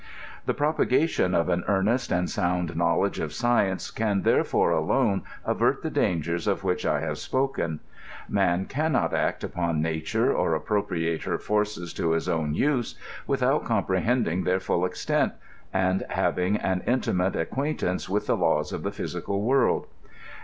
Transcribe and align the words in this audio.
The 0.47 0.55
propagation 0.55 1.35
of 1.35 1.47
an 1.47 1.63
earnest 1.67 2.11
&nd 2.11 2.27
sound 2.31 2.75
knowledge 2.75 3.19
of 3.19 3.31
science 3.31 3.91
can 3.91 4.23
therefore 4.23 4.71
alone 4.71 5.21
avert 5.45 5.83
the 5.83 5.91
dangeis 5.91 6.47
of 6.47 6.63
which 6.63 6.87
I 6.87 7.01
have 7.01 7.19
spoken. 7.19 7.81
Man 8.27 8.65
can 8.65 8.93
not 8.93 9.13
act 9.13 9.43
upon 9.43 9.79
nature, 9.79 10.33
or 10.33 10.55
appropriate 10.55 11.21
her 11.25 11.37
forces 11.37 11.93
to 11.93 12.13
his 12.13 12.27
own 12.27 12.55
use, 12.55 12.95
without 13.27 13.63
comprehending 13.63 14.43
their 14.43 14.59
full 14.59 14.85
extent; 14.85 15.33
and 15.71 16.03
having 16.09 16.57
an 16.57 16.81
intimate 16.87 17.35
ac 17.35 17.51
quaintance 17.51 18.09
with 18.09 18.25
the 18.25 18.35
laws 18.35 18.73
of 18.73 18.81
the 18.81 18.91
physical 18.91 19.43
world. 19.43 19.85